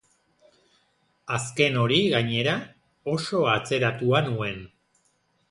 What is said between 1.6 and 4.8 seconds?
hori, gainera, oso atzeratua nuen.